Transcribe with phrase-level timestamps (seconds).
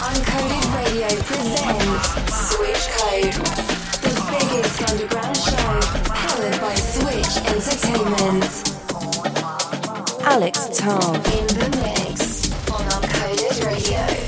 [0.00, 2.08] Uncoded Radio presents
[2.50, 3.34] Switch Code,
[4.02, 5.80] the biggest underground show
[6.14, 8.44] powered by Switch Entertainment.
[10.22, 14.27] Alex Tarv in the mix on Uncoded Radio.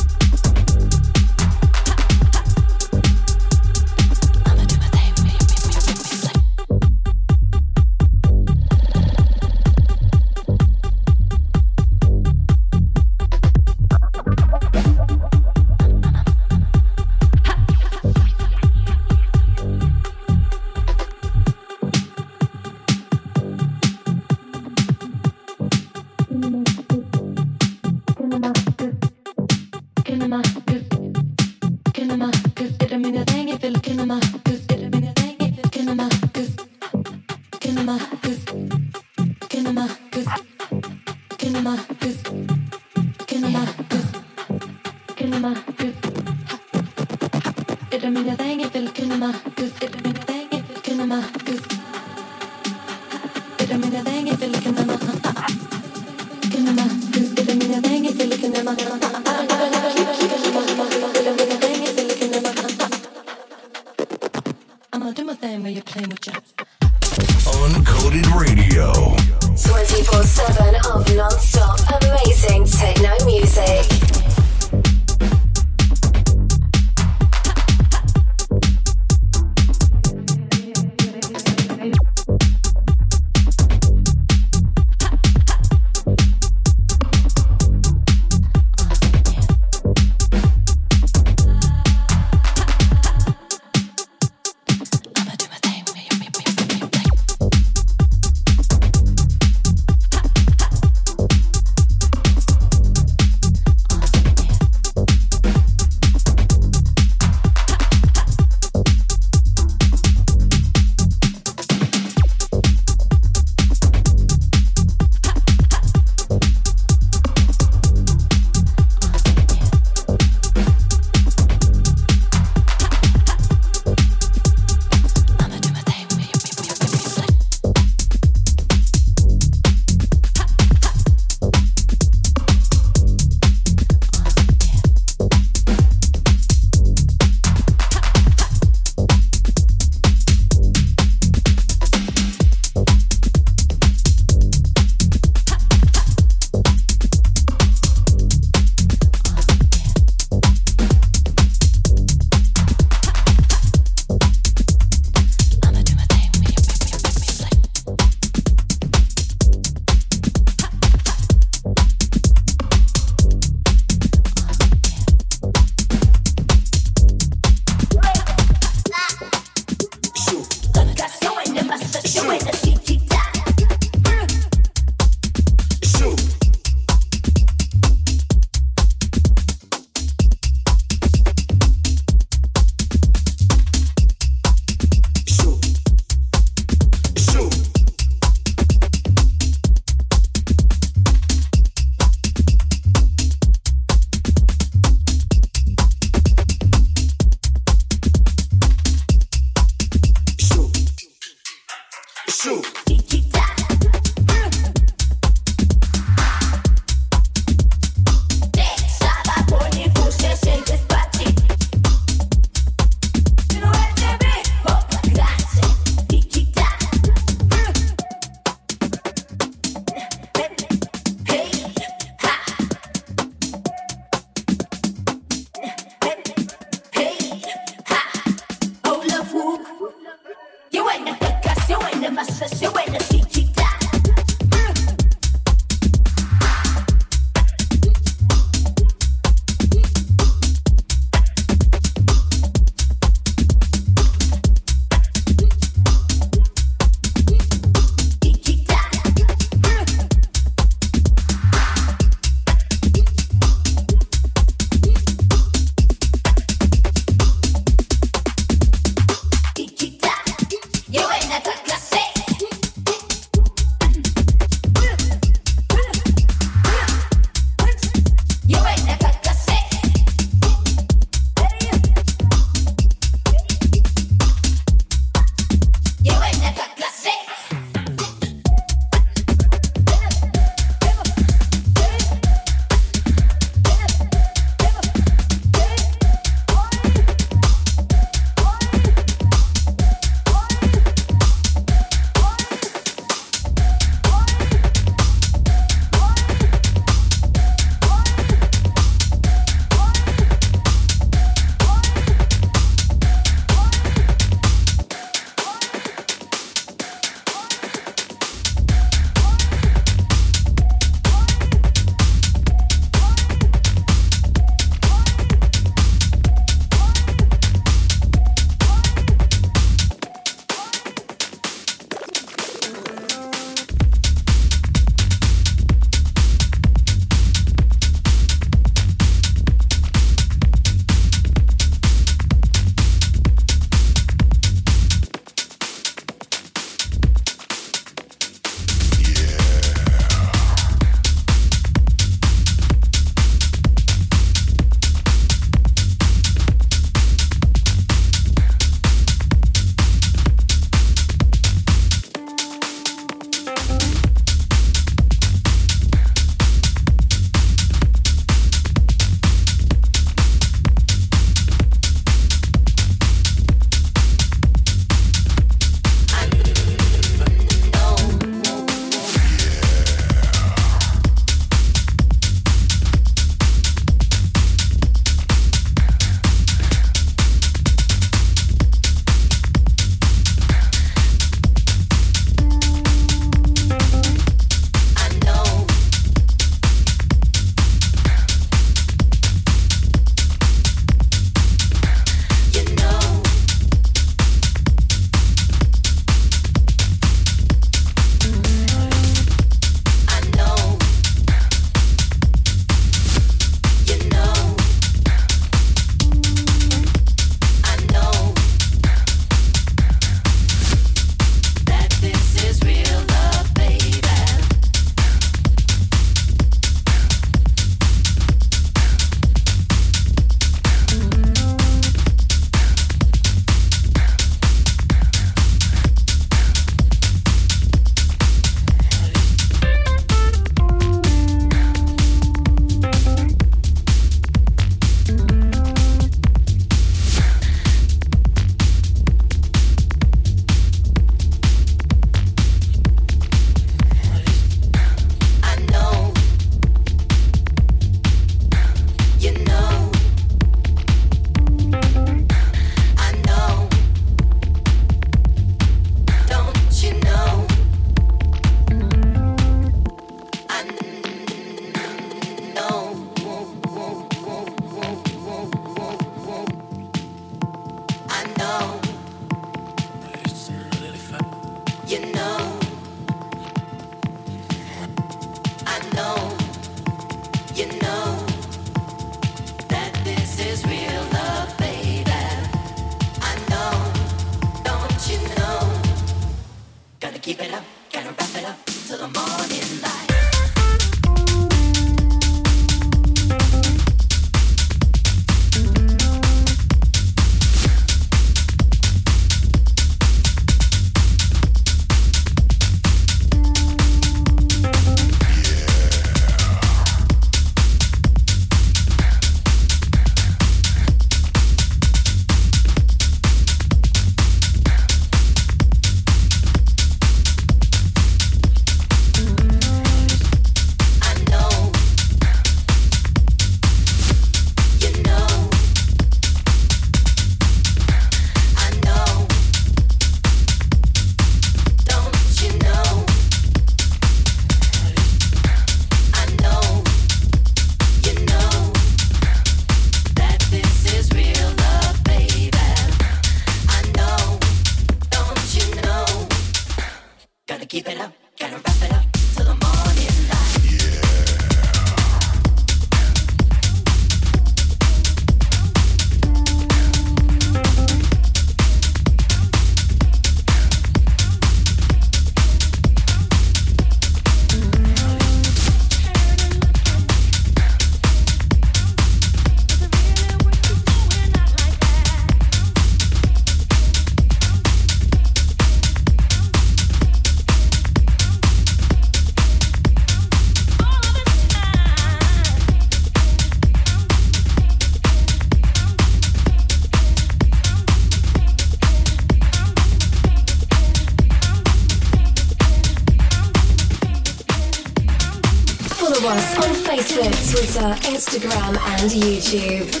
[599.01, 600.00] And YouTube.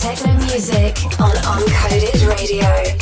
[0.00, 2.99] techno music on Uncoded Radio.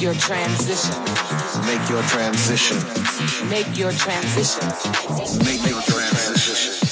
[0.00, 1.04] Make your transition.
[1.66, 2.78] Make your transition.
[3.50, 4.66] Make your transition.
[5.44, 6.89] Make your transition.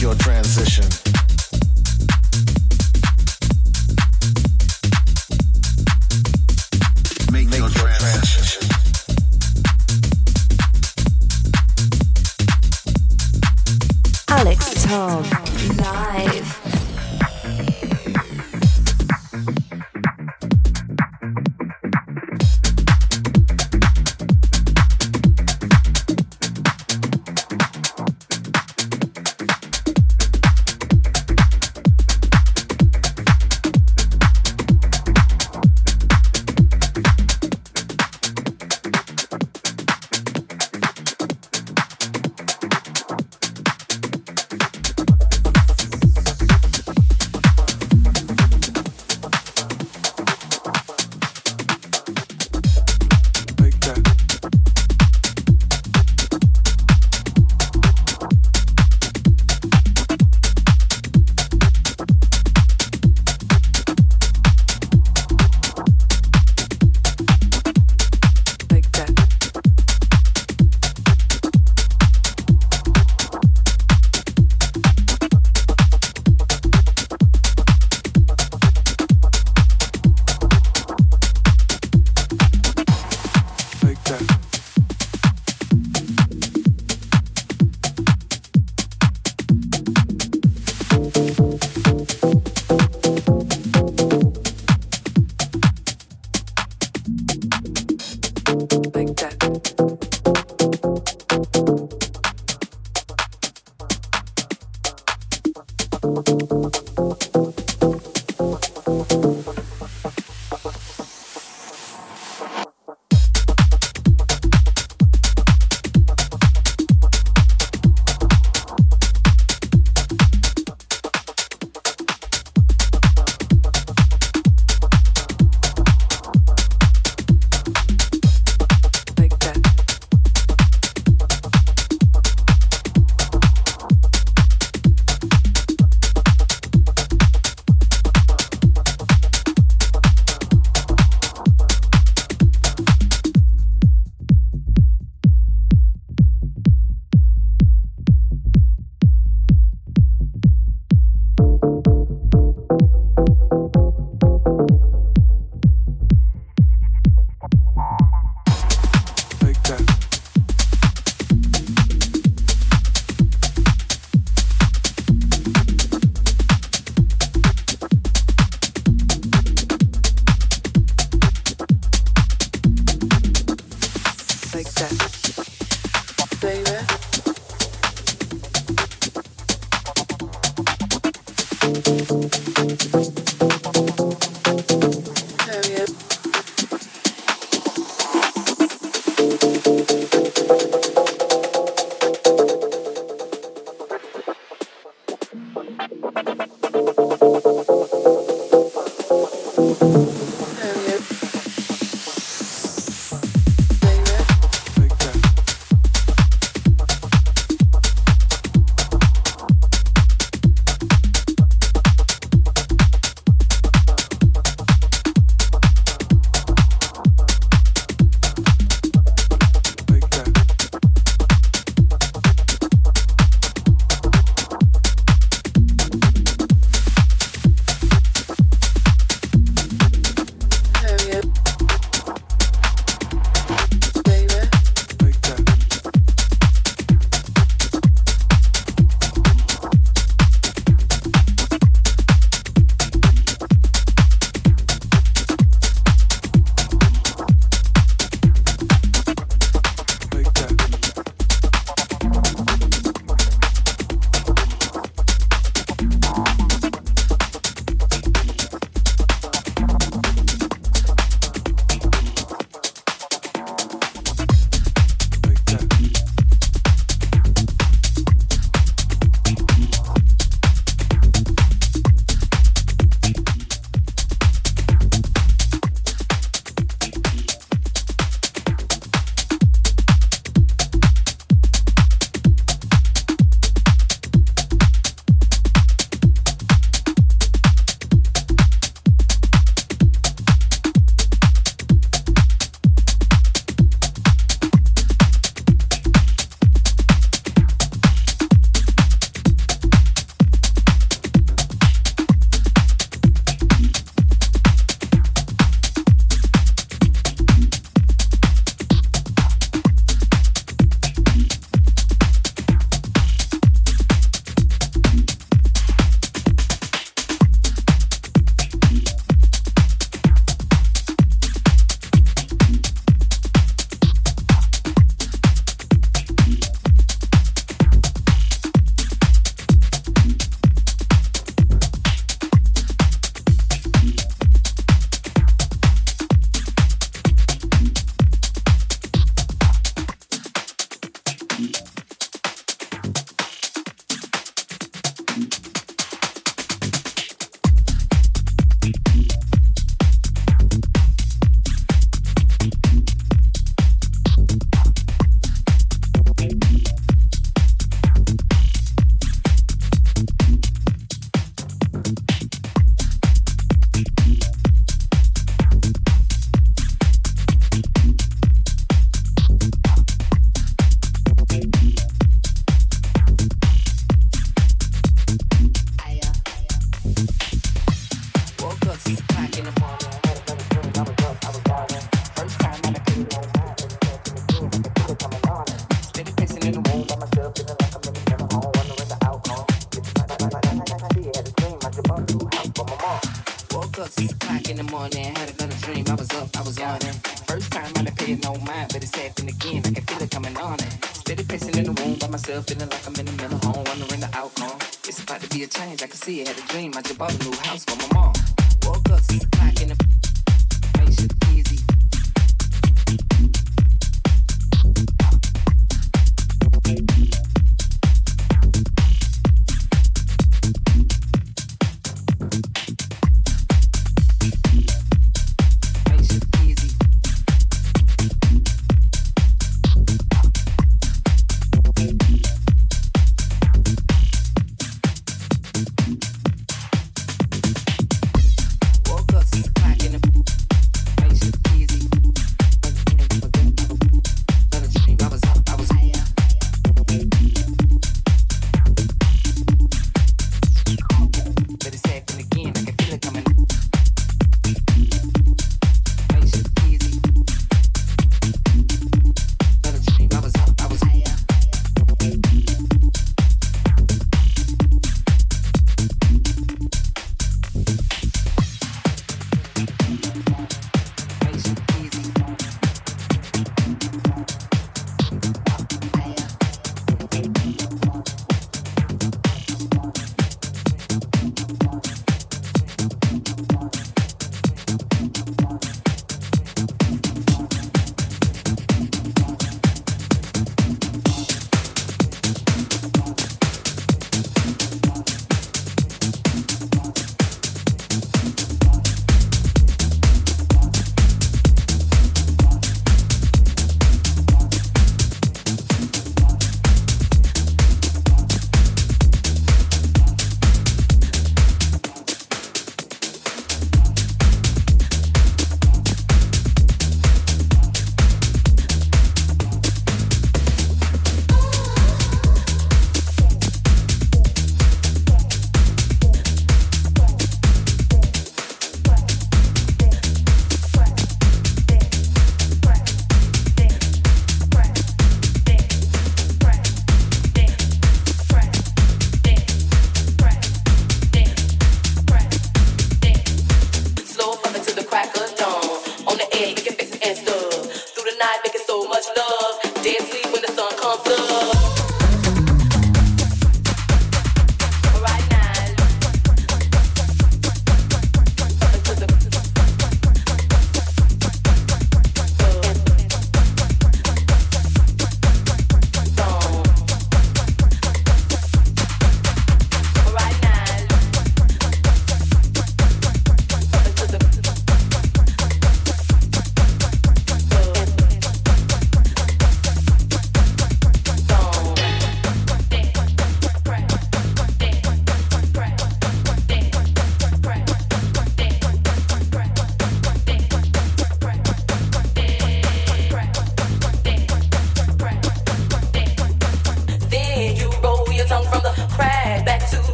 [0.00, 1.17] your transition.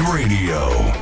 [0.00, 1.01] Radio.